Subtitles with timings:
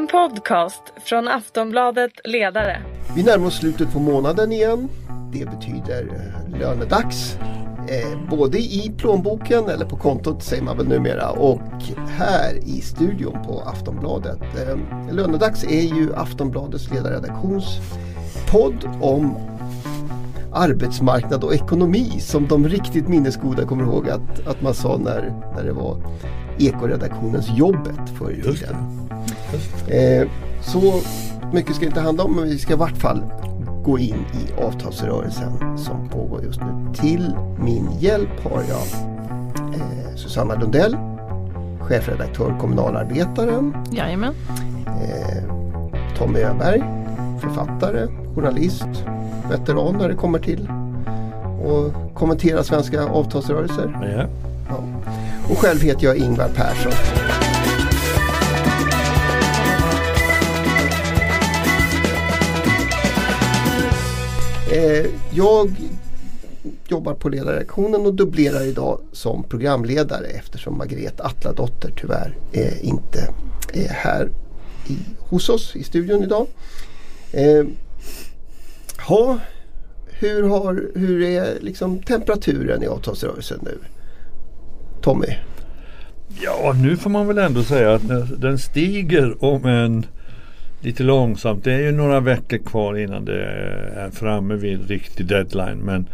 [0.00, 2.82] En podcast från Aftonbladet Ledare.
[3.16, 4.88] Vi närmar oss slutet på månaden igen.
[5.32, 7.36] Det betyder eh, lönedags.
[7.88, 11.60] Eh, både i plånboken eller på kontot säger man väl numera och
[12.08, 14.40] här i studion på Aftonbladet.
[14.40, 14.78] Eh,
[15.12, 17.64] lönedags är ju Aftonbladets ledarredaktions
[18.50, 19.36] podd om
[20.52, 25.64] arbetsmarknad och ekonomi som de riktigt minnesgoda kommer ihåg att, att man sa när, när
[25.64, 25.96] det var
[26.58, 28.76] Ekoredaktionens jobbet förr i tiden.
[29.88, 30.28] Eh,
[30.62, 31.00] så
[31.52, 33.22] mycket ska det inte handla om men vi ska i vart fall
[33.84, 36.94] gå in i avtalsrörelsen som pågår just nu.
[36.94, 38.82] Till min hjälp har jag
[39.74, 40.96] eh, Susanna Lundell,
[41.80, 43.74] chefredaktör Kommunalarbetaren.
[43.92, 44.34] Jajamän.
[44.86, 45.42] Eh,
[46.18, 46.82] Tommy Öberg,
[47.40, 48.88] författare, journalist,
[49.50, 50.68] veteran när det kommer till
[51.66, 54.16] att kommentera svenska avtalsrörelser.
[54.18, 54.26] Ja.
[54.68, 54.84] Ja.
[55.50, 56.92] Och själv heter jag Ingvar Persson.
[64.72, 65.70] Eh, jag
[66.88, 73.34] jobbar på ledarredaktionen och dubblerar idag som programledare eftersom Margret Atladotter tyvärr eh, inte
[73.72, 74.30] är här
[74.88, 76.46] i, hos oss i studion idag.
[77.32, 77.64] Eh,
[79.08, 79.38] ha,
[80.06, 83.78] hur, har, hur är liksom temperaturen i avtalsrörelsen nu?
[85.02, 85.36] Tommy?
[86.42, 88.08] ja, nu får man väl ändå säga att
[88.40, 90.06] den stiger om en
[90.80, 91.64] lite långsamt.
[91.64, 93.44] Det är ju några veckor kvar innan det
[93.96, 95.78] är framme vid en riktig deadline.
[95.78, 96.08] Men,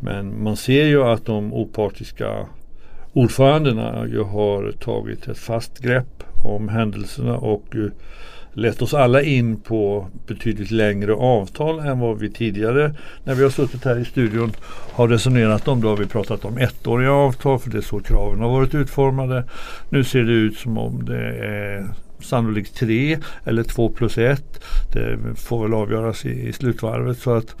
[0.00, 2.46] men man ser ju att de opartiska
[3.12, 7.76] ordförandena ju har tagit ett fast grepp om händelserna och
[8.52, 13.50] lett oss alla in på betydligt längre avtal än vad vi tidigare när vi har
[13.50, 14.52] suttit här i studion
[14.92, 15.80] har resonerat om.
[15.80, 19.44] Då har vi pratat om ettåriga avtal för det är så kraven har varit utformade.
[19.88, 21.86] Nu ser det ut som om det är
[22.24, 24.60] sannolikt tre eller två plus ett.
[24.92, 27.18] Det får väl avgöras i, i slutvarvet.
[27.18, 27.54] Så att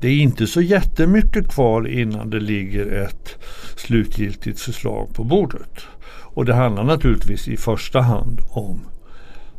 [0.00, 3.36] det är inte så jättemycket kvar innan det ligger ett
[3.76, 5.80] slutgiltigt förslag på bordet.
[6.32, 8.80] Och det handlar naturligtvis i första hand om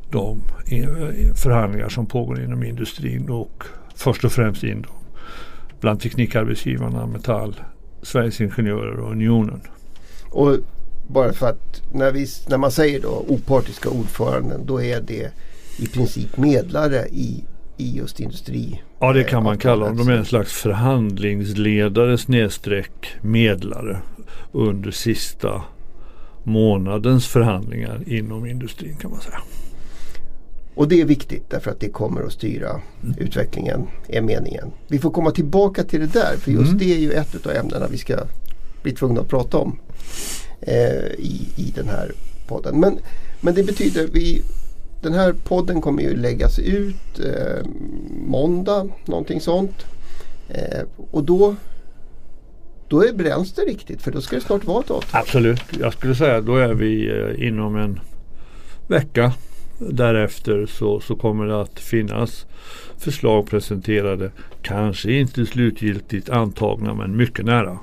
[0.09, 0.41] de
[0.71, 3.63] eh, förhandlingar som pågår inom industrin och
[3.95, 4.85] först och främst in
[5.79, 7.55] bland teknikarbetsgivarna Metall,
[8.01, 9.61] Sveriges Ingenjörer och Unionen.
[10.29, 10.57] Och
[11.13, 15.31] bara för att när, vi, när man säger då opartiska ordföranden då är det
[15.79, 17.43] i princip medlare i,
[17.77, 18.81] i just industri.
[18.99, 19.97] Ja det kan man kalla dem.
[19.97, 23.97] De är en slags förhandlingsledare snedstreck medlare
[24.51, 25.63] under sista
[26.43, 29.41] månadens förhandlingar inom industrin kan man säga.
[30.75, 32.81] Och det är viktigt därför att det kommer att styra
[33.17, 34.71] utvecklingen är meningen.
[34.87, 36.77] Vi får komma tillbaka till det där för just Mm.
[36.77, 38.17] det är ju ett av ämnena vi ska
[38.83, 39.79] bli tvungna att prata om
[40.61, 42.11] Eh, i, i den här
[42.47, 42.79] podden.
[42.79, 42.99] Men,
[43.41, 44.41] men det betyder vi
[45.01, 47.65] den här podden kommer ju läggas ut eh,
[48.25, 49.85] måndag, någonting sånt.
[50.49, 51.55] Eh, och då
[52.87, 55.21] då är bränns det riktigt för då ska det snart vara ett avtal.
[55.21, 55.61] Absolut.
[55.79, 57.99] Jag skulle säga då är vi eh, inom en
[58.87, 59.33] vecka
[59.89, 62.45] därefter så, så kommer det att finnas
[62.97, 64.31] förslag presenterade.
[64.61, 67.79] Kanske inte slutgiltigt antagna men mycket nära.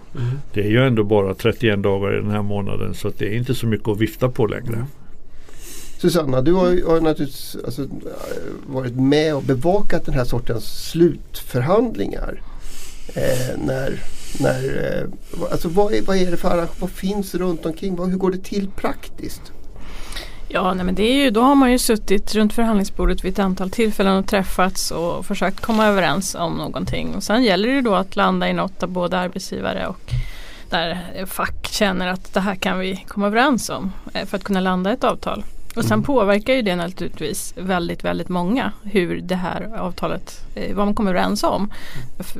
[0.52, 3.36] Det är ju ändå bara 31 dagar i den här månaden så att det är
[3.36, 4.86] inte så mycket att vifta på längre.
[5.98, 7.86] Susanna, du har ju har naturligtvis alltså,
[8.66, 12.42] varit med och bevakat den här sortens slutförhandlingar.
[13.14, 14.00] Eh, när,
[14.40, 17.96] när, eh, alltså vad, är, vad är det för arrangemang, vad finns runt omkring?
[17.96, 19.52] Vad, hur går det till praktiskt?
[20.50, 23.38] Ja, nej, men det är ju, då har man ju suttit runt förhandlingsbordet vid ett
[23.38, 27.14] antal tillfällen och träffats och försökt komma överens om någonting.
[27.14, 30.12] Och sen gäller det då att landa i något där både arbetsgivare och
[30.70, 34.60] där fack känner att det här kan vi komma överens om eh, för att kunna
[34.60, 35.44] landa ett avtal.
[35.78, 40.86] Och sen påverkar ju det naturligtvis väldigt, väldigt många hur det här avtalet, eh, vad
[40.86, 41.70] man kommer överens om.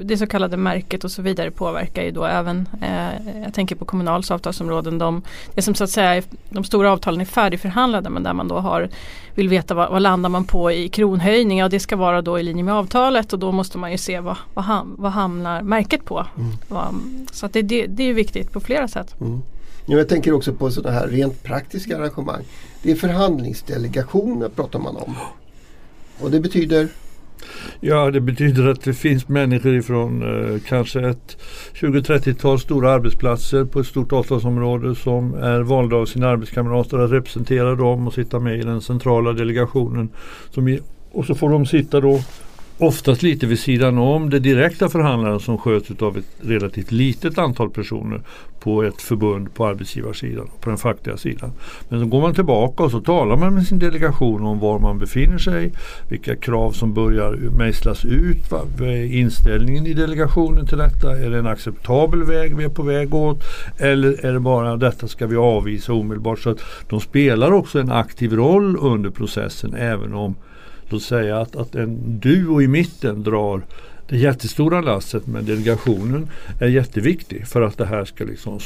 [0.03, 3.85] Det så kallade märket och så vidare påverkar ju då även, eh, jag tänker på
[3.85, 5.23] Kommunals avtalsområden, de,
[5.55, 8.89] det som så att säga de stora avtalen är färdigförhandlade men där man då har,
[9.35, 12.43] vill veta vad, vad landar man på i kronhöjning, ja det ska vara då i
[12.43, 16.05] linje med avtalet och då måste man ju se vad, vad, ham, vad hamnar märket
[16.05, 16.27] på.
[16.69, 16.95] Vad-
[17.33, 19.21] Så att det, det, det är viktigt på flera sätt.
[19.21, 19.43] Mm.
[19.87, 22.43] Ja, Jag tänker också på sådana här rent praktiska arrangemang.
[22.83, 25.15] Det är förhandlingsdelegationer pratar man om.
[26.21, 26.89] Och det betyder
[27.81, 31.37] Ja, det betyder att det finns människor ifrån eh, kanske ett
[31.75, 37.75] 20-30-tal stora arbetsplatser på ett stort avtalsområde som är valda av sina arbetskamrater att representera
[37.75, 40.09] dem och sitta med i den centrala delegationen.
[40.51, 40.81] Som i,
[41.13, 42.21] och så får de sitta då
[42.79, 47.71] oftast lite vid sidan om det direkta förhandlaren som sköts av ett relativt litet antal
[47.71, 48.21] personer
[48.61, 51.53] på ett förbund på arbetsgivarsidan, och på den fackliga sidan.
[51.89, 54.99] Men så går man tillbaka och så talar man med sin delegation om var man
[54.99, 55.73] befinner sig,
[56.09, 61.39] vilka krav som börjar mejslas ut, vad är inställningen i delegationen till detta, är det
[61.39, 63.45] en acceptabel väg vi är på väg åt
[63.79, 66.39] eller är det bara detta ska vi avvisa omedelbart.
[66.39, 70.35] Så att de spelar också en aktiv roll under processen även om
[70.93, 73.63] låt säga att, att en duo i mitten drar
[74.09, 76.31] det jättestora lasset men delegationen
[76.61, 78.59] är jätteviktig för att det här ska liksom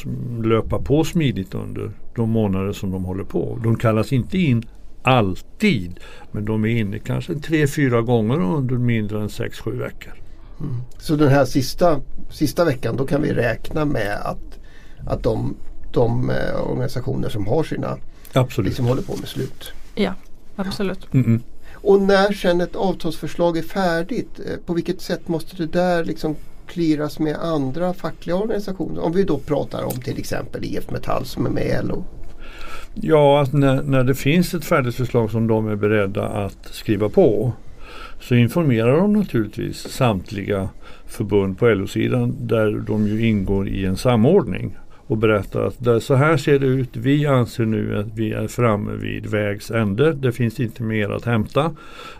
[0.44, 3.58] löpa på smidigt under de månader som de håller på.
[3.62, 4.66] De kallas inte in
[5.02, 6.00] alltid
[6.32, 10.12] men de är inne kanske tre, fyra gånger under mindre än sex, sju veckor.
[10.60, 10.76] Mm.
[10.98, 14.58] Så den här sista, sista veckan då kan vi räkna med att,
[15.06, 15.56] att de,
[15.92, 17.98] de eh, organisationer som har sina
[18.32, 18.68] Absolut.
[18.68, 19.72] liksom håller på med slut.
[19.94, 20.14] Ja,
[20.56, 21.14] absolut.
[21.14, 21.40] Mm -mm.
[21.82, 26.36] Och när sen ett avtalsförslag är färdigt, eh, på vilket sätt måste det där liksom
[26.66, 29.02] clearas med andra fackliga organisationer?
[29.02, 32.04] Om vi då pratar om till exempel IF Metall som är med i LO.
[32.94, 37.08] Ja, att när, när det finns ett färdigt förslag som de är beredda att skriva
[37.08, 37.52] på
[38.20, 40.68] så informerar de naturligtvis samtliga
[41.06, 44.76] förbund på LO-sidan där de ju ingår i en samordning
[45.12, 46.88] och berättar att så här ser det ut.
[46.92, 50.12] Vi anser nu att vi är framme vid vägs ände.
[50.12, 51.74] Det finns inte mer att hämta.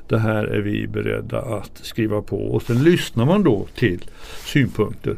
[0.09, 4.05] Det här är vi beredda att skriva på och sen lyssnar man då till
[4.45, 5.17] synpunkter.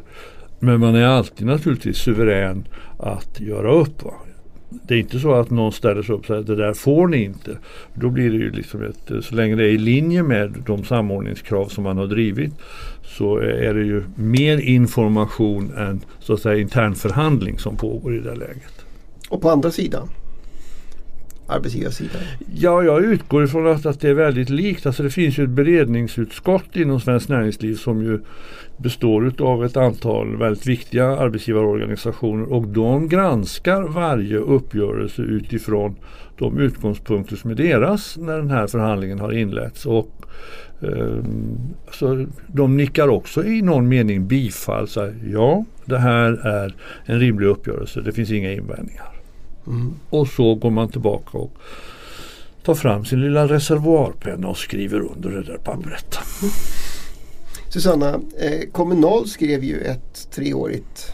[0.59, 2.65] Men man är alltid naturligtvis suverän
[2.99, 4.03] att göra upp.
[4.03, 4.15] Va?
[4.82, 7.09] Det är inte så att någon ställer sig upp och säger att det där får
[7.09, 7.59] ni inte.
[7.94, 11.69] Då blir det ju liksom ett, så länge det är i linje med de samordningskrav
[11.69, 12.53] som man har drivit
[13.03, 18.35] så är det ju mer information än så att säga internförhandling som pågår i det
[18.35, 18.85] läget.
[19.29, 20.09] Och på andra sidan?
[21.46, 22.23] Arbetsgivarsidan?
[22.55, 24.87] Ja, jag utgår ifrån att, att det är väldigt likt.
[24.87, 28.20] Alltså det finns ju ett beredningsutskott inom Svenskt Näringsliv som ju
[28.76, 35.96] består av ett antal väldigt viktiga arbetsgivarorganisationer och de granskar varje uppgörelse utifrån
[36.38, 39.87] de utgångspunkter som är deras när den här förhandlingen har inletts.
[39.87, 40.11] Och,
[40.82, 41.25] eh,
[41.93, 44.88] så de nickar också i någon mening bifall.
[44.88, 46.75] Så här, ja, det här är
[47.05, 48.00] en rimlig uppgörelse.
[48.00, 49.13] Det finns inga invändningar.
[49.66, 49.94] Mm.
[50.11, 51.56] Och så går man tillbaka och
[52.62, 56.19] tar fram sin lilla reservoarpenna och skriver under det där pappret.
[56.43, 56.52] Mm.
[57.69, 61.12] Susanna, eh, Kommunal skrev ju ett treårigt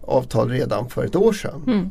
[0.00, 1.62] avtal redan för ett år sedan.
[1.66, 1.90] Mm.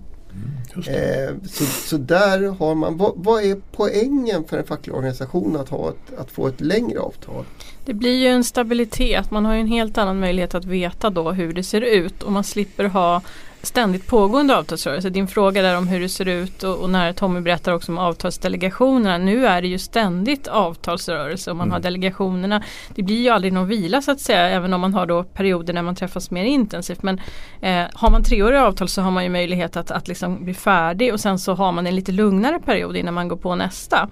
[0.87, 5.69] Eh, så, så där har man, vad, vad, är poängen för en facklig organisation att,
[5.69, 7.45] ha ett, att få ett längre avtal?
[7.85, 11.31] Det blir ju en stabilitet, man har ju en helt annan möjlighet att veta då
[11.31, 13.21] hur det ser ut och man slipper ha
[13.63, 15.09] ständigt pågående avtalsrörelse.
[15.09, 17.97] Din fråga där om hur det ser ut och, och, när Tommy berättar också om
[17.97, 19.17] avtalsdelegationerna.
[19.17, 21.73] Nu är det ju ständigt avtalsrörelse och man mm.
[21.73, 22.63] har delegationerna.
[22.95, 25.73] Det blir ju aldrig någon vila så att säga även om man har då perioder
[25.73, 27.03] när man träffas mer intensivt.
[27.03, 27.21] Men
[27.61, 31.13] eh, har man treåriga avtal så har man ju möjlighet att, att liksom bli färdig
[31.13, 34.09] och sen så har man en lite lugnare period innan man går på nästa.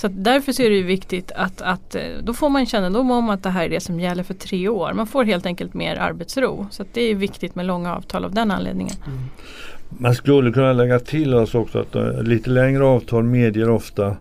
[0.00, 3.30] Så därför så är det ju viktigt att, att eh, då får man kännedom om
[3.30, 4.92] att det här är det som gäller för tre år.
[4.92, 6.66] Man får helt enkelt mer arbetsro.
[6.70, 8.94] Så det är viktigt med långa avtal av den anledningen.
[9.06, 9.18] Mm.
[9.88, 14.16] Man skulle kunna lägga till oss också att eh, lite längre avtal medger ofta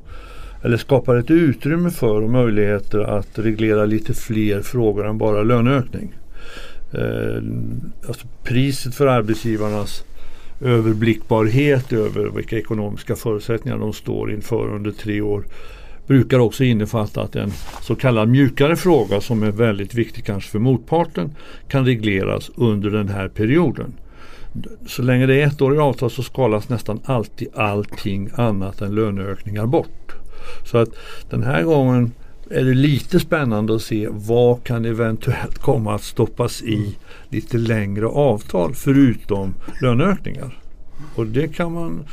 [0.64, 6.14] eller skapar ett utrymme för och möjligheter att reglera lite fler frågor än bara löneökning.
[6.94, 7.44] Eh,
[8.08, 10.04] alltså priset för arbetsgivarnas
[10.62, 15.44] överblickbarhet över vilka ekonomiska förutsättningar de står inför under tre år
[16.08, 20.60] brukar också innefatta att en så kallad mjukare fråga som är väldigt viktig kanske för
[20.60, 21.36] motparten
[21.68, 23.94] kan regleras under den här perioden.
[24.88, 28.95] Så länge det är ett år i avtal så skalas nästan alltid allting annat än
[28.95, 30.16] löneökningar bort.
[30.66, 30.90] Så att
[31.30, 32.12] den här gången
[32.50, 36.95] är det lite spännande att se vad kan eventuellt komma att stoppas i
[37.30, 40.58] lite längre avtal förutom löneökningar.
[41.16, 42.06] Och det kan man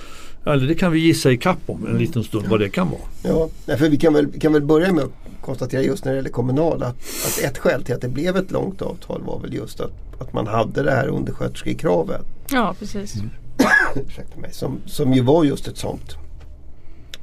[0.47, 3.01] eller det kan vi gissa i kapp om en liten stund vad det kan vara.
[3.23, 6.31] Ja, för vi kan väl, kan väl börja med att konstatera just när det gäller
[6.31, 9.81] Kommunal att, att ett skäl till att det blev ett långt avtal var väl just
[9.81, 12.27] att, att man hade det här undersköterskekravet.
[12.51, 13.15] Ja precis.
[13.15, 13.31] Mm.
[14.07, 16.17] Ursäkta mig, som, som ju var just ett sånt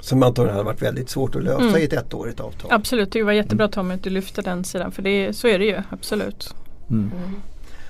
[0.00, 1.76] som antagligen hade varit väldigt svårt att lösa mm.
[1.76, 2.72] i ett ettårigt avtal.
[2.72, 5.64] Absolut, det var jättebra Tommy att du lyfte den sidan för det, så är det
[5.64, 6.54] ju absolut.
[6.90, 7.10] Mm.
[7.16, 7.34] Mm.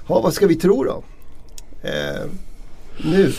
[0.09, 1.03] Ja, vad ska vi tro då?
[1.83, 2.31] Eh,
[3.05, 3.33] nu?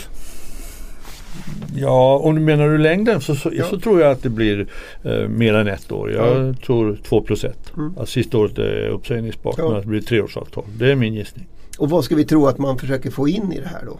[1.74, 3.64] Ja, om du menar du längden så, så, ja.
[3.64, 4.66] så, tror jag att det blir
[5.02, 6.12] eh, mer än ett år.
[6.12, 6.54] Jag mm.
[6.54, 7.76] tror två plus ett.
[7.76, 7.94] Mm.
[7.98, 9.68] Att sista året är uppsägningsbart ja.
[9.68, 10.64] men att det blir treårsavtal.
[10.78, 11.46] Det är min gissning.
[11.78, 13.98] Och vad ska vi tro att man försöker få in i det här då?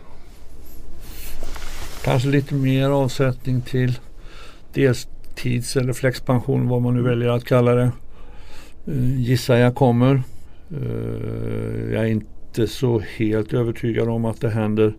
[2.04, 3.98] Kanske lite mer avsättning till
[4.74, 7.90] deltids eller flexpension vad man nu väljer att kalla det.
[8.86, 10.22] eh, gissar jag kommer.
[10.70, 14.94] Eh, jag är inte så helt övertygad om att det händer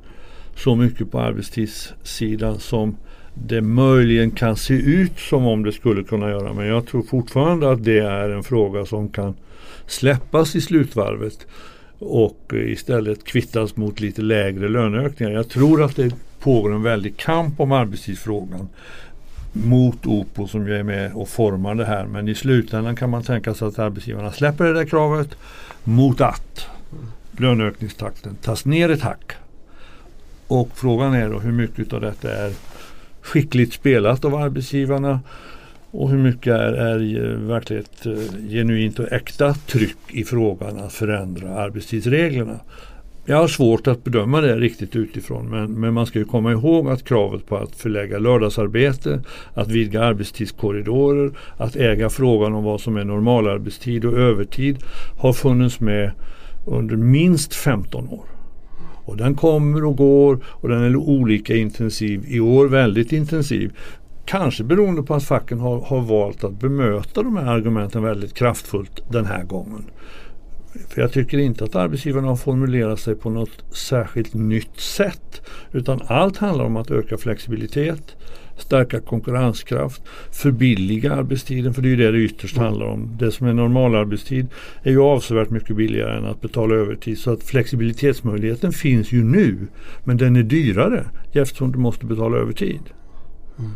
[0.58, 2.98] så mycket på arbetstidssidan som
[3.34, 6.54] det möjligen kan se ut som om det skulle kunna göra.
[6.54, 9.36] Men jag tror fortfarande att det är en fråga som kan
[9.86, 11.48] släppas i slutvarvet
[12.00, 15.34] och istället kvittas mot lite lägre löneökningar.
[15.34, 18.70] Jag tror att det pågår en väldig kamp om arbetstidsfrågan
[19.54, 22.06] mot OPO som ju är med och formar det här.
[22.06, 25.38] Men i slutändan kan man tänka sig att arbetsgivarna släpper det där kravet
[25.84, 26.68] mot att
[27.32, 29.34] löneökningstakten tas ner ett hack.
[30.48, 32.52] Och frågan är då hur mycket av detta är
[33.22, 35.20] skickligt spelat av arbetsgivarna
[35.92, 40.80] och hur mycket är, är eh, verkligen ett eh, genuint och äkta tryck i frågan
[40.80, 42.60] att förändra arbetstidsreglerna.
[43.26, 46.90] Jag har svårt att bedöma det riktigt utifrån men, men man ska ju komma ihåg
[46.90, 49.22] att kravet på att förlägga lördagsarbete,
[49.54, 54.78] att vidga arbetstidskorridorer, att äga frågan om vad som är normalarbetstid och övertid
[55.18, 56.12] har funnits med
[56.66, 58.37] under minst 15 år.
[59.08, 62.26] Och den kommer och går och den är olika intensiv.
[62.28, 63.78] I år väldigt intensiv.
[64.26, 69.02] Kanske beroende på att facken har, har valt att bemöta de här argumenten väldigt kraftfullt
[69.12, 69.84] den här gången.
[70.90, 75.42] För jag tycker inte att arbetsgivarna har formulerat sig på något särskilt nytt sätt.
[75.72, 78.16] Utan allt handlar om att öka flexibilitet,
[78.58, 81.74] stärka konkurrenskraft, förbilliga arbetstiden.
[81.74, 83.10] För det är ju det det ytterst handlar om.
[83.20, 84.48] Det som är normalarbetstid
[84.84, 87.18] är ju avsevärt mycket billigare än att betala övertid.
[87.18, 89.58] Så att flexibilitetsmöjligheten finns ju nu.
[90.04, 92.82] Men den är dyrare eftersom du måste betala övertid.
[93.60, 93.72] Mm.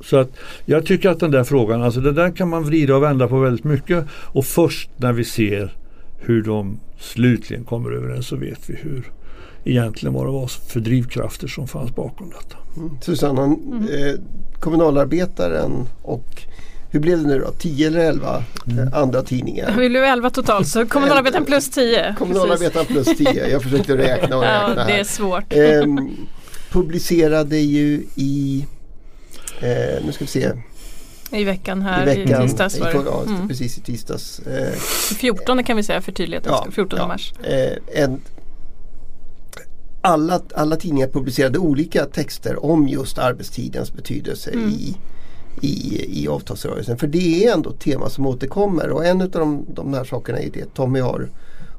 [0.00, 0.30] Så att
[0.64, 3.38] jag tycker att den där frågan, alltså det där kan man vrida och vända på
[3.38, 4.06] väldigt mycket.
[4.10, 5.72] Och först när vi ser
[6.18, 9.10] hur de slutligen kommer överens så vet vi hur
[9.64, 12.56] egentligen vad det var för drivkrafter som fanns bakom detta.
[12.76, 12.98] Mm.
[13.02, 13.88] Susanna, mm.
[13.88, 14.14] eh,
[14.60, 16.42] kommunalarbetaren och
[16.90, 17.50] hur blev det nu då?
[17.50, 18.88] 10 eller 11 mm.
[18.88, 19.74] eh, andra tidningar?
[19.78, 22.14] Vi blev 11 totalt så kommunalarbetaren plus 10.
[22.18, 23.48] Kommunalarbetaren plus 10.
[23.48, 24.74] Jag försökte räkna och räkna.
[24.76, 25.52] ja, det är svårt.
[25.52, 25.82] Eh,
[26.70, 28.66] publicerade ju i,
[29.60, 30.52] eh, nu ska vi se,
[31.30, 33.02] i veckan här i, veckan, i tisdags var det.
[33.06, 33.48] Ja, mm.
[33.48, 34.38] precis i tisdags.
[34.38, 34.72] Eh,
[35.18, 37.32] 14 kan vi säga för tydlighetens ja, 14 ja, mars.
[37.42, 38.20] Eh, en,
[40.04, 44.68] alla, alla tidningar publicerade olika texter om just arbetstidens betydelse mm.
[44.68, 44.96] i,
[45.60, 46.98] i, i avtalsrörelsen.
[46.98, 50.38] För det är ändå ett tema som återkommer och en av de, de här sakerna
[50.38, 51.28] är det Tommy har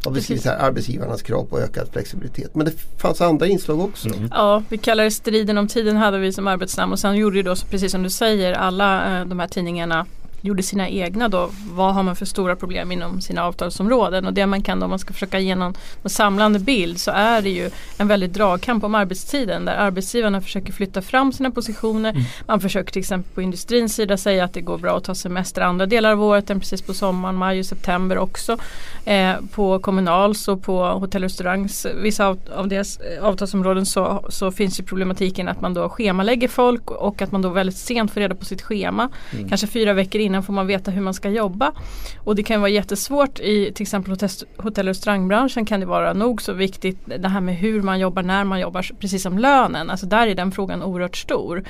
[0.05, 2.55] har beskrivit här, arbetsgivarnas krav på ökad flexibilitet.
[2.55, 4.07] Men det fanns andra inslag också.
[4.07, 4.29] Mm.
[4.31, 7.43] Ja, vi kallar det striden om tiden hade vi som arbetsnamn och sen gjorde ju
[7.43, 10.05] då precis som du säger alla eh, de här tidningarna
[10.45, 11.49] gjorde sina egna då.
[11.71, 14.25] Vad har man för stora problem inom sina avtalsområden?
[14.25, 17.11] Och det man kan då, om man ska försöka ge någon, någon samlande bild så
[17.11, 22.09] är det ju en väldigt dragkamp om arbetstiden där arbetsgivarna försöker flytta fram sina positioner.
[22.09, 22.23] Mm.
[22.47, 25.61] Man försöker till exempel på industrins sida säga att det går bra att ta semester
[25.61, 28.57] andra delar av året än precis på sommaren, maj och september också.
[29.05, 34.25] Eh, på Kommunals och på hotell och restaurangs, vissa av, av deras eh, avtalsområden så,
[34.29, 38.11] så finns ju problematiken att man då schemalägger folk och att man då väldigt sent
[38.11, 39.09] får reda på sitt schema.
[39.31, 39.49] Mm.
[39.49, 41.71] Kanske fyra veckor innan får man veta hur man ska jobba.
[42.19, 44.11] Och det kan vara jättesvårt i till exempel
[44.57, 48.23] hotell och restaurangbranschen kan det vara nog så viktigt det här med hur man jobbar,
[48.23, 49.89] när man jobbar, precis som lönen.
[49.89, 51.63] Alltså där är den frågan oerhört stor.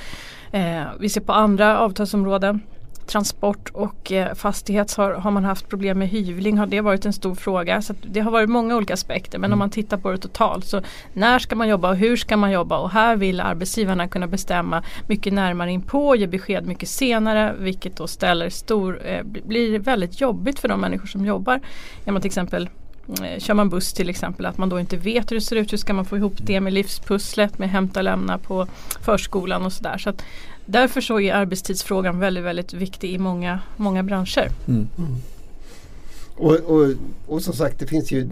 [0.51, 2.61] Eh, vi ser på andra avtalsområden
[3.07, 7.13] transport och eh, fastighet har, har man haft problem med hyvling har det varit en
[7.13, 7.81] stor fråga.
[7.81, 9.53] Så det har varit många olika aspekter men mm.
[9.53, 10.81] om man tittar på det totalt så
[11.13, 14.83] när ska man jobba och hur ska man jobba och här vill arbetsgivarna kunna bestämma
[15.07, 19.79] mycket närmare in på och ge besked mycket senare vilket då ställer stor, eh, blir
[19.79, 21.59] väldigt jobbigt för de människor som jobbar.
[22.05, 22.69] Genom till exempel
[23.23, 25.73] eh, Kör man buss till exempel att man då inte vet hur det ser ut.
[25.73, 28.67] Hur ska man få ihop det med livspusslet med hämta och lämna på
[29.01, 29.97] förskolan och sådär.
[29.97, 30.13] Så
[30.65, 34.49] Därför så är arbetstidsfrågan väldigt, väldigt viktig i många, många branscher.
[34.67, 34.87] Mm.
[34.97, 35.15] Mm.
[36.35, 36.87] Och, och,
[37.27, 38.29] och som sagt det finns ju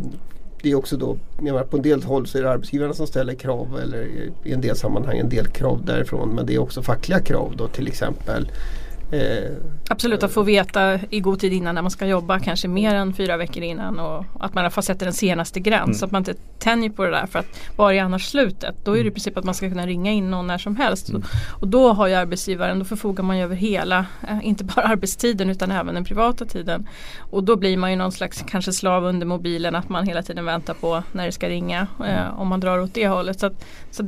[0.64, 3.34] det är också då, menar, på en del håll så är det arbetsgivarna som ställer
[3.34, 4.08] krav eller
[4.44, 6.30] i en del sammanhang en del krav därifrån.
[6.30, 8.52] Men det är också fackliga krav då till exempel
[9.12, 9.52] Eh,
[9.90, 13.14] Absolut, att få veta i god tid innan när man ska jobba, kanske mer än
[13.14, 15.84] fyra veckor innan och att man i alla fall sätter den senaste gräns.
[15.84, 15.94] Mm.
[15.94, 17.46] Så att man inte tänjer på det där för att
[17.76, 18.76] var är annars slutet?
[18.84, 19.14] Då är det i mm.
[19.14, 21.10] princip att man ska kunna ringa in någon när som helst.
[21.10, 21.24] Mm.
[21.60, 25.50] Och då har ju arbetsgivaren, då förfogar man ju över hela, eh, inte bara arbetstiden
[25.50, 26.88] utan även den privata tiden.
[27.20, 30.46] Och då blir man ju någon slags kanske slav under mobilen att man hela tiden
[30.46, 31.88] väntar på när det ska ringa.
[32.00, 32.38] Eh, mm.
[32.38, 33.40] om man drar åt det hållet.
[33.40, 34.08] Så, att, så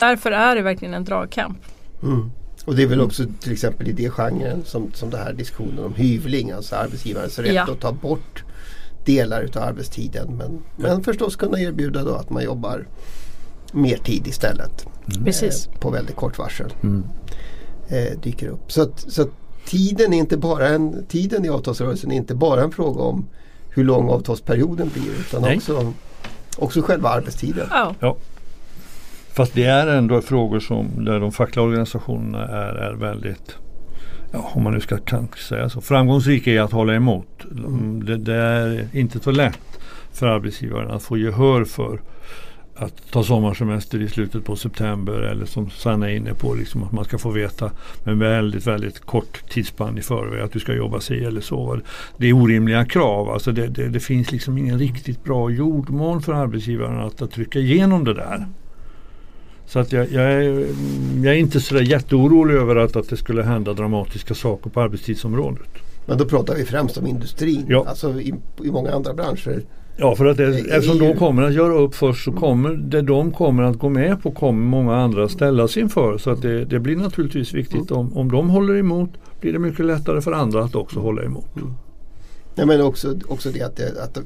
[0.00, 1.58] Därför är det verkligen en dragkamp.
[2.02, 2.30] Mm.
[2.64, 5.84] Och det är väl också till exempel i det genren som, som det här diskussionen
[5.84, 7.62] om hyvling, alltså arbetsgivarens rätt Ja.
[7.72, 8.44] att ta bort
[9.04, 10.36] delar utav arbetstiden.
[10.36, 12.86] Men, men förstås kunna erbjuda då att man jobbar
[13.72, 14.86] mer tid istället.
[15.24, 15.66] Precis.
[15.66, 16.72] Eh, på väldigt kort varsel.
[17.88, 18.72] Eh, dyker upp.
[18.72, 19.30] Så, att, så att
[19.66, 23.26] tiden, är inte bara en, tiden i avtalsrörelsen är inte bara en fråga om
[23.70, 25.56] hur lång avtalsperioden blir utan Nej.
[25.56, 25.92] också,
[26.58, 27.66] också själva arbetstiden.
[27.70, 27.94] Ja.
[28.00, 28.16] Ja.
[29.38, 33.56] Fast det är ändå frågor som där de fackliga organisationerna är, är väldigt
[34.32, 35.80] Ja, om man nu ska kanske säga så.
[35.80, 37.44] Framgångsrika i att hålla emot.
[37.50, 39.80] Mm, Det, det är inte så lätt
[40.12, 42.00] för arbetsgivaren att få gehör för
[42.76, 46.92] att ta sommarsemester i slutet på september eller som Sanna är inne på liksom att
[46.92, 47.70] man ska få veta
[48.04, 51.80] med väldigt väldigt kort tidsspann i förväg att du ska jobba sig eller så.
[52.16, 53.30] Det är orimliga krav.
[53.30, 57.58] Alltså det, det, det finns liksom ingen riktigt bra jordmån för arbetsgivaren att, att trycka
[57.58, 58.46] igenom det där.
[59.68, 60.66] Så att jag, jag, är,
[61.24, 65.68] jag är inte sådär jätteorolig över att, att det skulle hända dramatiska saker på arbetstidsområdet.
[66.06, 67.64] Men då pratar vi främst om industrin.
[67.68, 67.84] Ja.
[67.88, 68.34] Alltså i,
[68.64, 69.62] i många andra branscher.
[69.96, 73.32] Ja, för att det, eftersom de kommer att göra upp först så kommer det de
[73.32, 76.18] kommer att gå med på kommer många andra ställas inför.
[76.18, 79.10] Så att det, det blir naturligtvis viktigt om, om de håller emot
[79.40, 81.48] blir det mycket lättare för andra att också hålla emot.
[82.54, 84.18] Nej, men också, också det att, det, att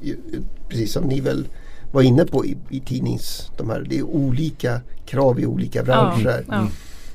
[0.69, 1.47] precis som ni väl
[1.93, 3.51] var inne på i, i tidnings...
[3.57, 6.45] De här, det är olika krav i olika branscher.
[6.49, 6.67] Ja.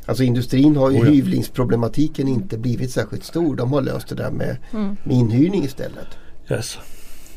[0.06, 1.12] Alltså industrin har ju Oh ja.
[1.12, 3.56] hyvlingsproblematiken inte blivit särskilt stor.
[3.56, 4.98] De har löst det där med, Mm.
[5.04, 6.08] med inhyrning istället.
[6.52, 6.78] Yes.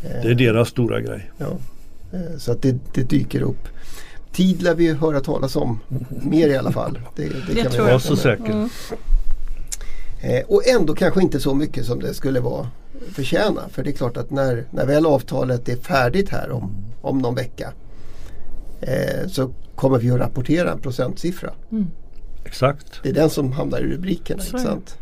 [0.02, 1.30] Det är deras stora grej.
[1.38, 1.46] Ja.
[2.12, 3.68] Eh, Så att det, det dyker upp.
[4.32, 5.80] Tid lär vi höra talas om.
[6.22, 6.98] Mer i alla fall.
[7.16, 7.92] Det, det, Det kan vi tror räkna jag.
[7.92, 8.52] Var så säker.
[8.52, 8.68] Mm.
[10.20, 12.68] Eh, och ändå kanske inte så mycket som det skulle vara
[13.08, 13.68] förtjäna.
[13.68, 17.34] För det är klart att när, när väl avtalet är färdigt här om, om någon
[17.34, 17.72] vecka
[18.80, 21.50] eh, så kommer vi att rapportera en procentsiffra.
[22.44, 23.00] Exakt.
[23.02, 24.42] Det är den som hamnar i rubrikerna.
[24.42, 24.98] Inte sant?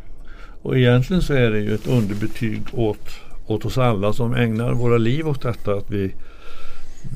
[0.63, 3.09] Och egentligen så är det ju ett underbetyg åt,
[3.47, 5.75] åt oss alla som ägnar våra liv åt detta.
[5.75, 6.15] Att vi,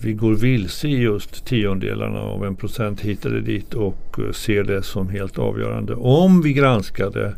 [0.03, 4.65] vi går vilse i just tiondelarna av en procent hit eller dit och eh, ser
[4.65, 5.95] det som helt avgörande.
[5.95, 7.37] Om vi granskade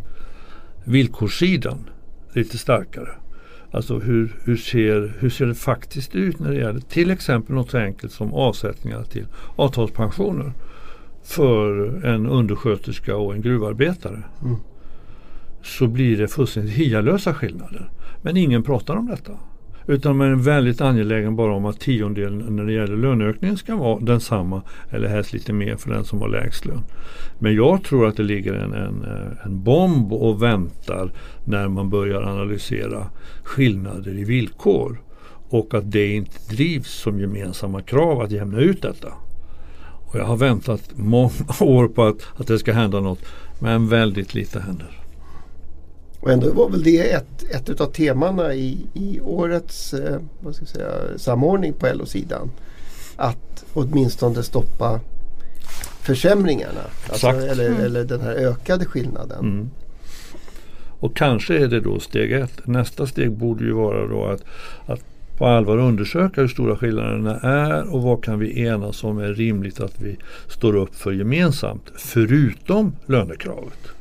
[0.84, 1.90] villkorssidan
[2.32, 3.08] lite starkare.
[3.74, 7.70] Alltså hur, hur, ser, hur ser det faktiskt ut när det gäller till exempel något
[7.70, 10.52] så enkelt som avsättningar till avtalspensioner
[11.22, 14.22] för en undersköterska och en gruvarbetare
[15.62, 17.90] så blir det fullständigt hialösa skillnader.
[18.22, 19.32] Men ingen pratar om detta.
[19.86, 24.00] Utan man är väldigt angelägen bara om att tiondelen när det gäller löneökningen ska vara
[24.00, 26.82] densamma eller helst lite mer för den som har lägst lön.
[27.38, 31.12] Men jag tror att det ligger en, en, eh, en bomb och väntar
[31.44, 33.06] när man börjar analysera
[33.42, 35.00] skillnader i villkor.
[35.48, 39.08] Och att det inte drivs som gemensamma krav att jämna ut detta.
[40.06, 43.20] Och jag har väntat många år på att, att det ska hända något.
[43.60, 45.03] Men väldigt lite händer.
[46.24, 50.62] Och ändå var väl det ett, ett utav temana i, i årets eh, vad ska
[50.62, 52.50] jag säga, samordning på LO-sidan.
[53.16, 55.00] Att åtminstone stoppa
[56.00, 56.80] försämringarna.
[57.08, 59.38] Alltså, eller, eller den här ökade skillnaden.
[59.38, 59.70] Mm.
[61.00, 62.66] Och kanske är det då steg ett.
[62.66, 64.44] Nästa steg borde ju vara då att,
[64.86, 65.00] att
[65.38, 69.80] på allvar undersöka hur stora skillnaderna är och vad kan vi enas om är rimligt
[69.80, 70.16] att vi
[70.48, 71.92] står upp för gemensamt.
[71.96, 73.94] Förutom lönekravet.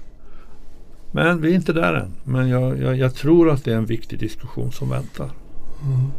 [1.16, 2.12] Men vi är inte där än.
[2.24, 5.32] Men jag, jag, jag tror att det är en viktig diskussion som väntar.
[5.86, 6.12] Mm.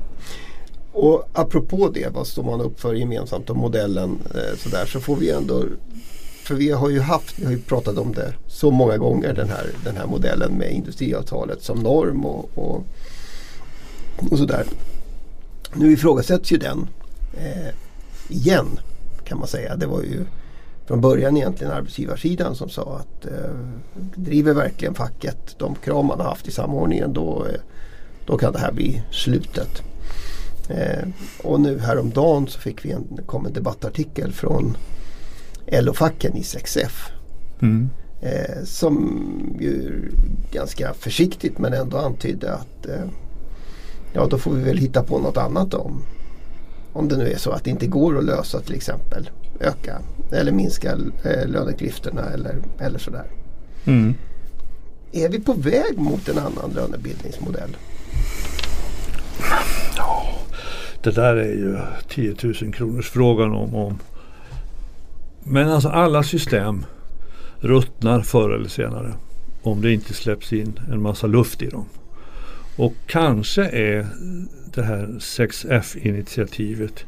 [0.92, 5.16] Och apropå det, vad står man upp för gemensamt om modellen eh, sådär så får
[5.16, 5.64] vi ändå
[6.44, 9.48] för vi har ju haft, vi har ju pratat om det så många gånger den
[9.48, 12.84] här, den här modellen med industriavtalet som norm och, och,
[14.30, 14.64] och sådär.
[15.74, 16.88] Nu ifrågasätts ju den
[17.36, 17.74] eh,
[18.28, 18.78] igen
[19.24, 19.76] kan man säga.
[19.76, 20.24] Det var ju
[20.86, 23.50] från början egentligen arbetsgivarsidan som sa att eh,
[24.14, 27.60] driver verkligen facket de krav man har haft i samordningen då, eh,
[28.26, 29.82] då kan det här bli slutet.
[30.68, 31.08] Eh,
[31.42, 34.76] och nu häromdagen så fick vi en, kom en debattartikel från
[35.66, 37.10] LO-facken i 6F.
[37.62, 37.90] Mm.
[38.20, 40.08] Eh, som ju
[40.52, 43.08] ganska försiktigt men ändå antydde att eh,
[44.12, 46.02] ja då får vi väl hitta på något annat om,
[46.92, 49.98] om det nu är så att det inte går att lösa till exempel öka
[50.34, 50.92] eller minska
[51.22, 53.24] eh, löneklyftorna eller, eller sådär.
[53.84, 54.14] Mm.
[55.12, 57.76] Är vi på väg mot en annan lönebildningsmodell?
[61.02, 63.98] Det där är ju 10 000 kronors frågan om, om
[65.44, 66.84] Men alltså alla system
[67.58, 69.14] ruttnar förr eller senare.
[69.62, 71.86] om det inte släpps in en massa luft i dem.
[72.76, 74.06] Och kanske är
[74.74, 77.04] det här 6F-initiativet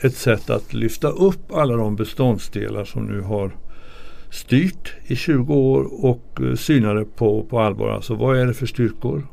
[0.00, 3.52] ett sätt att lyfta upp alla de beståndsdelar som nu har
[4.30, 7.90] styrt i 20 år och eh, syna det på, på allvar.
[7.90, 9.26] Alltså vad är det för styrkor?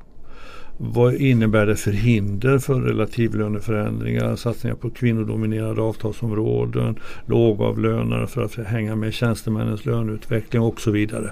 [0.78, 8.96] Vad innebär det för hinder för relativlöneförändringar, satsningar på kvinnodominerade avtalsområden, lågavlönade för att hänga
[8.96, 11.32] med tjänstemännens löneutveckling och så vidare.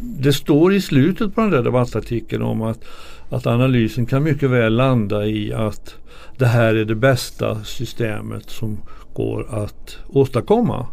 [0.00, 2.84] Det står i slutet på den där debattartikeln om att,
[3.28, 5.94] att analysen kan mycket väl landa i att
[6.38, 8.78] det här är det bästa systemet som
[9.12, 10.86] går att åstadkomma.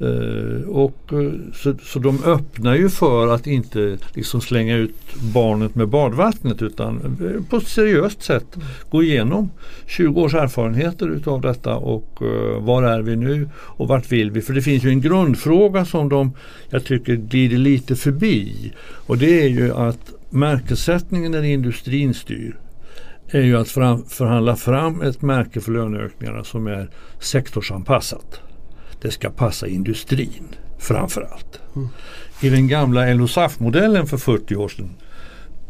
[0.00, 5.74] Uh, och, eh, så, så de öppnar ju för att inte liksom slänga ut barnet
[5.74, 8.56] med badvattnet utan eh, på ett seriöst sätt
[8.90, 9.50] gå igenom
[9.86, 12.22] 20 års erfarenheter utav detta och
[12.58, 14.42] var är vi nu och vart vill vi?
[14.42, 16.32] För det finns ju en grundfråga som de,
[16.68, 18.72] jag tycker, glider lite förbi
[19.06, 22.56] och det är ju att märkessättningen när industrin styr
[23.28, 26.88] är ju att fram, förhandla fram ett märke för löneökningarna som är
[27.20, 28.40] sektorsanpassat
[29.04, 31.60] det ska passa industrin framförallt.
[31.76, 31.88] Mm.
[32.40, 34.90] I den gamla LO-SAF-modellen för 40 år sedan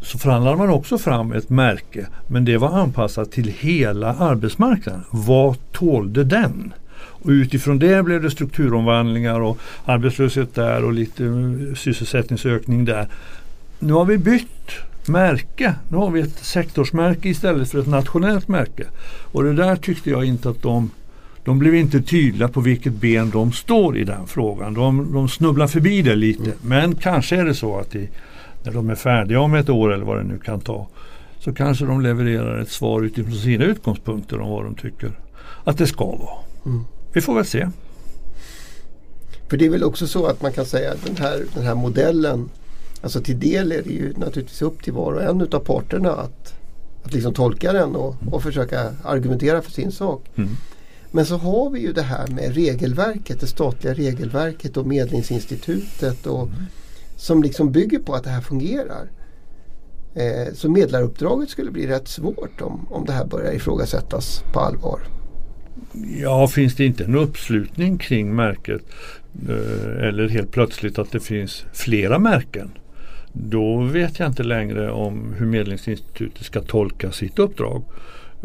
[0.01, 5.03] så förhandlade man också fram ett märke men det var anpassat till hela arbetsmarknaden.
[5.11, 6.73] Vad tålde den?
[6.95, 13.07] Och utifrån det blev det strukturomvandlingar och arbetslöshet där och lite eh, sysselsättningsökning där.
[13.79, 14.71] Nu har vi bytt
[15.05, 15.75] märke.
[15.89, 18.83] Nu har vi ett sektorsmärke istället för ett nationellt märke.
[19.31, 20.89] Och det där tyckte jag inte att de
[21.45, 24.73] de blev inte tydliga på vilket ben de står i den frågan.
[24.73, 26.43] De, de snubblar förbi det lite.
[26.43, 26.57] Mm.
[26.61, 28.09] Men kanske är det så att de,
[28.63, 30.87] när de är färdiga om ett år eller vad det nu kan ta
[31.39, 35.11] så kanske de levererar ett svar utifrån sina utgångspunkter om vad de tycker
[35.63, 36.37] att det ska vara.
[36.65, 36.83] Mm.
[37.13, 37.69] Vi får väl se.
[39.49, 41.75] För det är väl också så att man kan säga att den här, den här
[41.75, 42.49] modellen
[43.05, 46.53] Alltså till del är det ju naturligtvis upp till var och en utav parterna att,
[47.03, 50.25] att liksom tolka den och, och försöka argumentera för sin sak.
[50.35, 50.49] Mm.
[51.15, 56.47] Men så har vi ju det här med regelverket, det statliga regelverket och Medlingsinstitutet och,
[56.47, 56.59] mm.
[57.15, 59.09] som liksom bygger på att det här fungerar.
[60.15, 64.99] Eh, så medlaruppdraget skulle bli rätt svårt om, om det här börjar ifrågasättas på allvar.
[66.21, 68.83] Ja, finns det inte en uppslutning kring märket
[69.49, 72.71] eh, eller helt plötsligt att det finns flera märken
[73.33, 77.83] då vet jag inte längre om hur Medlingsinstitutet ska tolka sitt uppdrag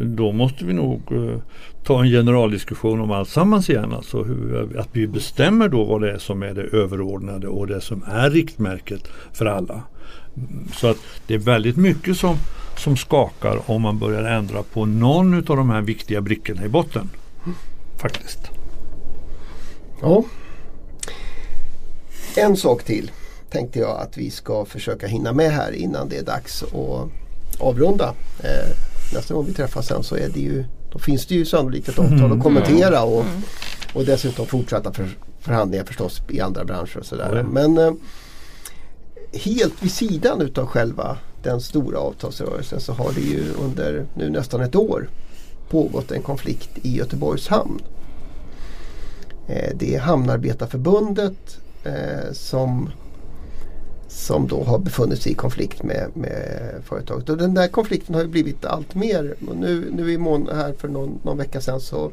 [0.04, 1.38] då måste vi nog eh,
[1.84, 3.92] ta en generaldiskussion om alltsammans igen.
[3.92, 7.80] Alltså hur, att vi bestämmer då vad det är som är det överordnade och det
[7.80, 9.82] som är riktmärket för alla.
[10.72, 12.36] Så att det är väldigt mycket som,
[12.76, 17.10] som skakar om man börjar ändra på någon av de här viktiga brickorna i botten.
[17.98, 18.50] Faktiskt.
[20.00, 20.24] Ja.
[22.36, 23.10] En sak till
[23.50, 27.10] tänkte jag att vi ska försöka hinna med här innan det är dags att
[27.60, 28.14] avrunda.
[28.42, 31.88] Eh, nästa gång vi träffas sen så är det ju, då finns det ju sannolikt
[31.88, 32.32] ett avtal mm.
[32.32, 33.42] att kommentera och, mm.
[33.94, 37.32] och dessutom fortsatta för, förhandlingar förstås i andra branscher och sådär.
[37.32, 37.46] Mm.
[37.46, 37.92] Men eh,
[39.32, 44.60] helt vid sidan utav själva den stora avtalsrörelsen så har det ju under nu nästan
[44.60, 45.08] ett år
[45.70, 47.80] pågått en konflikt i Göteborgs hamn.
[49.48, 52.90] Eh, det är Hamnarbetarförbundet eh, som
[54.10, 57.28] som då har befunnit sig i konflikt med, med företaget.
[57.28, 59.34] Och den där konflikten har ju blivit allt mer.
[59.48, 62.10] Och nu, nu i mån här för någon, någon vecka sedan så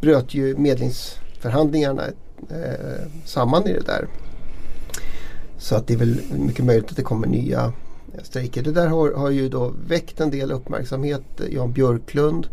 [0.00, 2.02] bröt ju medlingsförhandlingarna
[2.50, 4.06] eh, samman i det där.
[5.58, 7.72] Så att det är väl mycket möjligt att det kommer nya
[8.22, 8.62] strejker.
[8.62, 11.22] Det där har, har ju då väckt en del uppmärksamhet.
[11.50, 12.48] Jan Björklund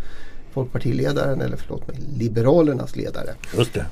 [0.53, 3.29] Folkpartiledaren, eller förlåt mig, Liberalernas ledare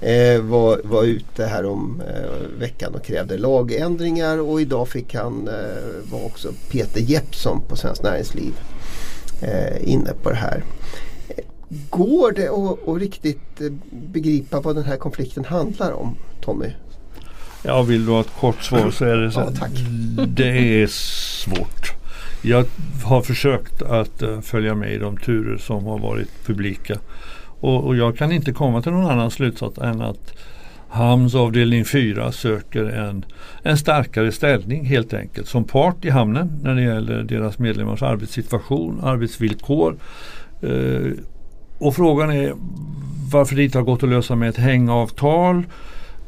[0.01, 5.47] eh, var, var ute här om eh, veckan och krävde lagändringar och idag fick han,
[5.47, 8.53] eh, var också Peter Jeppsson på Svenskt Näringsliv
[9.41, 10.63] eh, inne på det här.
[11.89, 16.71] Går det att, riktigt eh, begripa vad den här konflikten handlar om Tommy?
[17.63, 19.39] Ja, vill du ha ett kort svar så är det så.
[19.39, 21.98] Ja, det är svårt.
[22.41, 22.65] Jag
[23.03, 26.99] har försökt att uh, följa med i de turer som har varit publika.
[27.59, 30.33] Och, och, jag kan inte komma till någon annan slutsats än att
[30.89, 33.25] Hamns avdelning 4 söker en,
[33.63, 38.99] en starkare ställning helt enkelt som part i hamnen när det gäller deras medlemmars arbetssituation,
[39.03, 39.95] arbetsvillkor.
[40.63, 41.11] Uh,
[41.77, 42.53] och frågan är
[43.31, 45.63] varför det inte har gått att lösa med ett hängavtal.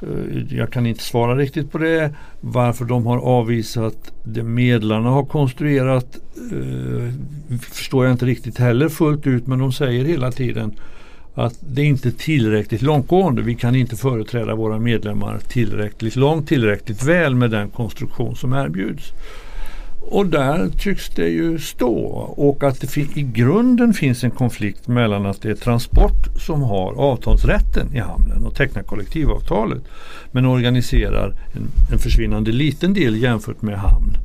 [0.01, 2.15] Eh, jag kan inte svara riktigt på det.
[2.41, 6.17] Varför de har avvisat det medlarna har konstruerat
[6.51, 7.13] eh,
[7.61, 10.75] förstår jag inte riktigt heller fullt ut men de säger hela tiden
[11.33, 13.41] att det inte är tillräckligt långtgående.
[13.41, 19.11] Vi kan inte företräda våra medlemmar tillräckligt långt, tillräckligt väl med den konstruktion som erbjuds.
[20.03, 21.95] Och där tycks det ju stå
[22.37, 26.93] och att det i grunden finns en konflikt mellan att det är Transport som har
[26.93, 29.83] avtalsrätten i hamnen och tecknar kollektivavtalet
[30.31, 34.17] men organiserar en, en försvinnande liten del jämfört med hamn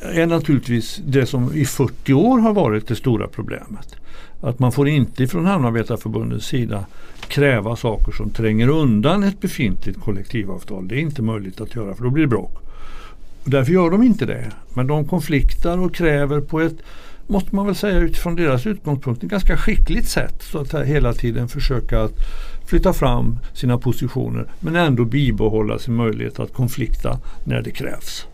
[0.00, 3.96] är naturligtvis det som i 40 år har varit det stora problemet.
[4.40, 6.84] Att man får inte från Hamnarbetarförbundets sida
[7.28, 10.88] kräva saker som tränger undan ett befintligt kollektivavtal.
[10.88, 12.58] Det är inte möjligt att göra för då blir det bråk.
[13.44, 14.50] Och därför gör de inte det.
[14.74, 16.76] Men de konfliktar och kräver på ett,
[17.26, 20.42] måste man väl säga utifrån deras utgångspunkt, ett ganska skickligt sätt.
[20.42, 22.14] Så att hela tiden försöka att
[22.66, 28.26] flytta fram sina positioner men ändå bibehålla sin möjlighet att konflikta när det krävs.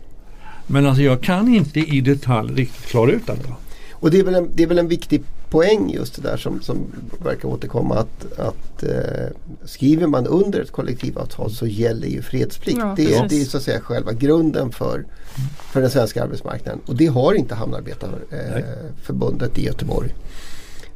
[0.67, 3.55] Men alltså jag kan inte i detalj riktigt klara ut detta.
[3.91, 6.61] Och det är, väl en, det är väl en viktig poäng just det där som,
[6.61, 6.77] som
[7.23, 9.27] verkar återkomma att, att eh,
[9.65, 12.79] skriver man under ett kollektivavtal så gäller ju fredsplikt.
[12.79, 15.05] Ja, det, är, det är så att säga själva grunden för,
[15.71, 20.15] för den svenska arbetsmarknaden och det har inte Hamnarbetarförbundet eh, i Göteborg.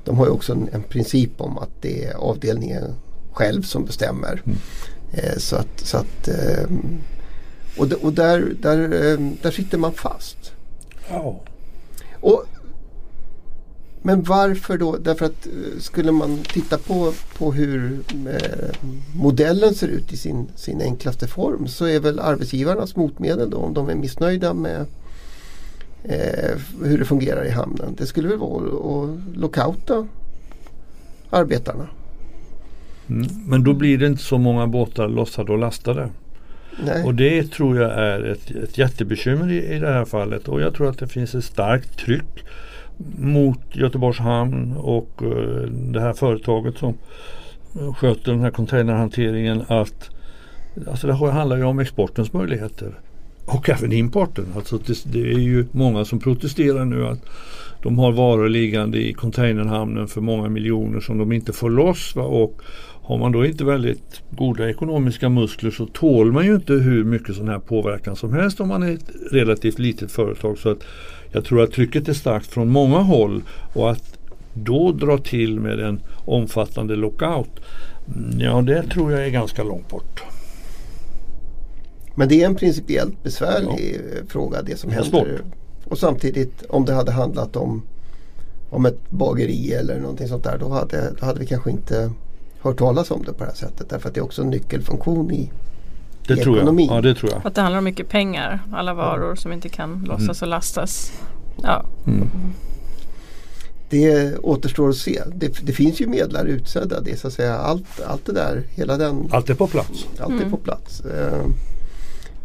[0.04, 2.96] De har ju också en, en, princip om att det är avdelningen
[3.32, 4.42] själv som bestämmer.
[4.46, 4.58] Mm.
[5.12, 6.70] Eh, så att, så att eh,
[7.78, 10.52] och, och där, där, eh, där sitter man fast.
[11.10, 11.42] Ja.
[14.02, 14.98] Men varför då?
[14.98, 20.48] Därför att eh, skulle man titta på, på hur eh, modellen ser ut i sin,
[20.56, 24.86] sin enklaste form så är väl arbetsgivarnas motmedel då om de är missnöjda med
[26.04, 27.96] eh, hur det fungerar i hamnen.
[27.98, 30.08] Det skulle väl vara att lockouta
[31.30, 31.88] arbetarna.
[33.10, 36.10] Mm, men då blir det inte så många båtar lossade och lastade.
[36.86, 37.04] Nej.
[37.04, 40.74] Och det tror jag är ett, ett jättebekymmer i, i det här fallet och jag
[40.74, 42.44] tror att det finns ett starkt tryck
[43.18, 46.94] mot Göteborgs hamn och eh, det här företaget som
[47.96, 50.10] sköter den här containerhanteringen att
[50.88, 53.00] alltså det handlar ju om exportens möjligheter
[53.46, 54.46] och även importen.
[54.56, 57.26] Alltså det, det, är ju många som protesterar nu att
[57.84, 62.16] de har varor liggande i containerhamnen för många miljoner som de inte får loss.
[62.16, 62.24] Va?
[62.24, 62.62] Och
[63.04, 67.36] har man då inte väldigt goda ekonomiska muskler så tål man ju inte hur mycket
[67.36, 70.58] sån här påverkan som helst om man är ett relativt litet företag.
[70.58, 70.84] Så att
[71.32, 74.18] jag tror att trycket är starkt från många håll och att
[74.54, 77.50] då dra till med en omfattande lockout,
[78.08, 80.24] mm, ja det tror jag är ganska långt bort.
[82.16, 84.26] Men det är en principiellt besvärlig ja.
[84.28, 85.12] fråga det som det händer.
[85.12, 85.54] Svårt.
[85.86, 87.84] Och samtidigt om det hade handlat om,
[88.70, 92.12] om ett bageri eller någonting sånt där då hade, då hade vi kanske inte
[92.62, 93.90] hört talas om det på det här sättet.
[93.90, 95.52] Därför att det är också en nyckelfunktion i,
[96.28, 96.88] det i tror ekonomin.
[96.88, 96.98] Jag.
[96.98, 97.42] Ja, det tror jag.
[97.48, 98.60] Att det handlar om mycket pengar.
[98.72, 100.48] Alla varor som inte kan lossas mm.
[100.48, 101.12] och lastas.
[101.64, 101.86] Ja.
[102.08, 102.30] Mm.
[103.90, 105.22] Det återstår att se.
[105.36, 107.02] Det, det, finns ju medlare utsedda.
[107.02, 108.64] Det är så att säga allt, allt det där.
[108.76, 110.08] Hela den, allt är på plats.
[110.20, 110.46] Allt mm.
[110.46, 111.02] är på plats.
[111.06, 111.52] Uh,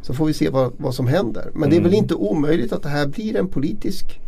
[0.03, 1.51] så får vi se vad, vad som händer.
[1.55, 2.03] Men det är väl mm.
[2.03, 4.21] inte omöjligt att det här blir en politisk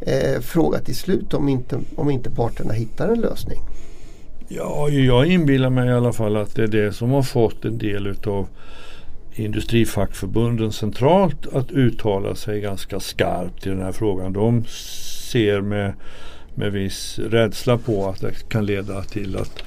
[0.00, 3.58] eh, fråga till slut om inte, om inte parterna hittar en lösning.
[4.48, 7.78] Ja, jag inbillar mig i alla fall att det är det som har fått en
[7.78, 8.48] del utav
[9.34, 14.32] industrifackförbunden centralt att uttala sig ganska skarpt i den här frågan.
[14.32, 14.64] De
[15.30, 15.94] ser med,
[16.54, 19.62] med viss rädsla på att det kan leda till att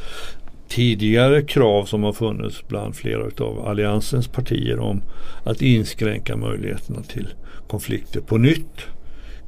[0.67, 5.01] tidigare krav som har funnits bland flera av alliansens partier om
[5.43, 7.27] att inskränka möjligheterna till
[7.67, 8.81] konflikter på nytt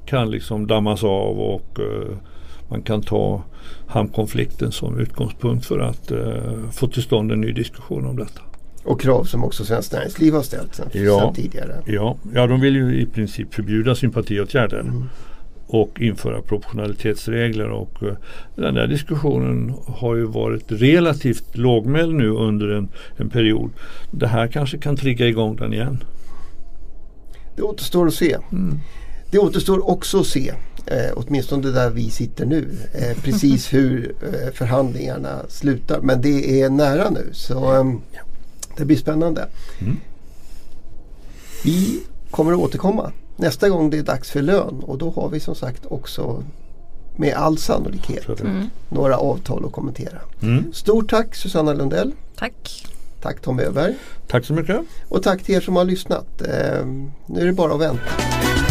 [0.06, 2.18] kan liksom dammas av och uh,
[2.70, 3.44] man kan ta
[3.88, 8.42] hamnkonflikten som utgångspunkt för att uh, få till stånd en ny diskussion om detta.
[8.84, 11.76] Och krav som också Svenskt Näringsliv har ställt sedan, ja, sedan tidigare.
[11.86, 12.18] Ja.
[12.34, 14.80] ja, de vill ju i princip förbjuda sympatiåtgärder.
[14.80, 15.04] Mm.
[15.68, 17.70] Och införa proportionalitetsregler.
[17.70, 18.14] Och uh,
[18.56, 23.70] den där diskussionen har ju varit relativt lågmäld nu under en, en period.
[24.12, 26.04] Det här kanske kan trigga igång den igen.
[27.56, 28.38] Det återstår att se.
[28.52, 28.80] Mm.
[29.32, 30.54] Det återstår också att se
[30.86, 36.02] eh, åtminstone där vi sitter nu, eh, precis hur eh, förhandlingarna slutar.
[36.02, 37.94] Men det är nära nu så eh,
[38.78, 39.48] det blir spännande.
[39.80, 39.98] Mm.
[41.64, 45.40] Vi kommer att återkomma nästa gång det är dags för lön och då har vi
[45.40, 46.44] som sagt också
[47.16, 48.70] med all sannolikhet mm.
[48.90, 50.20] några avtal att kommentera.
[50.42, 50.74] Mm.
[50.74, 52.12] Stort tack Susanna Lundell.
[52.36, 52.86] Tack.
[53.22, 53.96] Tack Tom Öberg.
[54.28, 54.80] Tack så mycket.
[55.10, 56.42] Och tack till er som har lyssnat.
[56.42, 56.86] Eh,
[57.26, 58.71] nu är det bara att vänta.